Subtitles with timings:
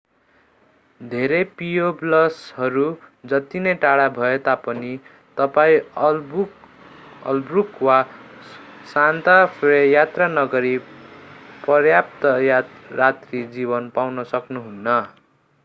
[1.01, 2.85] धेरै पियोबल्सहरू
[3.33, 4.93] जति नै टाढा भए तापनि
[5.37, 7.97] तपाईं अल्बुकर्क वा
[8.93, 10.73] सान्ता फे यात्रा नगरी
[11.67, 12.25] पर्याप्त
[12.95, 14.97] रात्री जीवन पाउन सक्नुहुन्न